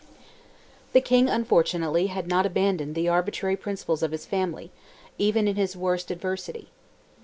The 0.93 0.99
King, 1.01 1.29
unfortunately, 1.29 2.07
had 2.07 2.27
not 2.27 2.47
abandoned 2.47 2.95
the 2.95 3.07
arbitrary 3.07 3.55
principles 3.55 4.01
of 4.01 4.11
his 4.11 4.25
family, 4.25 4.71
even 5.19 5.47
in 5.47 5.57
his 5.57 5.77
worst 5.77 6.09
adversity. 6.09 6.71